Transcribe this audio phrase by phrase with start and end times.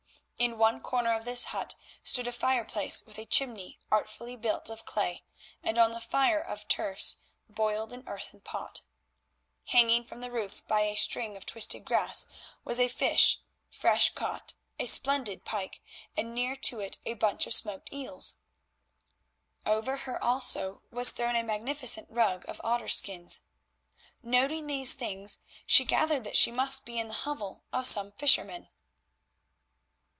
[0.41, 4.85] In one corner of this hut stood a fireplace with a chimney artfully built of
[4.87, 5.23] clay,
[5.61, 8.81] and on the fire of turfs boiled an earthen pot.
[9.65, 12.25] Hanging from the roof by a string of twisted grass
[12.63, 13.37] was a fish,
[13.69, 15.79] fresh caught, a splendid pike,
[16.17, 18.33] and near to it a bunch of smoked eels.
[19.63, 23.41] Over her also was thrown a magnificent rug of otter skins.
[24.23, 25.37] Noting these things,
[25.67, 28.69] she gathered that she must be in the hovel of some fisherman.